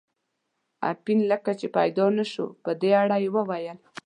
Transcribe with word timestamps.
اپین 0.91 1.19
لکه 1.31 1.51
چې 1.59 1.67
پیدا 1.77 2.05
نه 2.17 2.25
شو، 2.31 2.45
په 2.63 2.71
دې 2.81 2.91
اړه 3.01 3.17
یې 3.23 3.29
وویل. 3.35 3.77